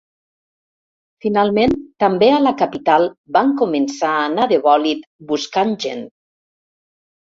[1.25, 3.07] Finalment, també a la capital
[3.39, 6.07] van començar a anar de bòlit buscant gent.